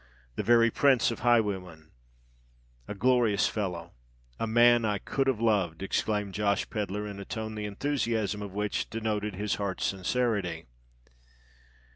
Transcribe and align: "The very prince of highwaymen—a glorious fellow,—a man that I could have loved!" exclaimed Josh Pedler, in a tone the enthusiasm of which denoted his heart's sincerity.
"The 0.33 0.41
very 0.41 0.71
prince 0.71 1.11
of 1.11 1.19
highwaymen—a 1.19 2.95
glorious 2.95 3.47
fellow,—a 3.47 4.47
man 4.47 4.81
that 4.81 4.87
I 4.89 4.97
could 4.97 5.27
have 5.27 5.39
loved!" 5.39 5.83
exclaimed 5.83 6.33
Josh 6.33 6.67
Pedler, 6.71 7.05
in 7.05 7.19
a 7.19 7.23
tone 7.25 7.53
the 7.53 7.65
enthusiasm 7.65 8.41
of 8.41 8.51
which 8.55 8.89
denoted 8.89 9.35
his 9.35 9.57
heart's 9.61 9.85
sincerity. 9.85 10.65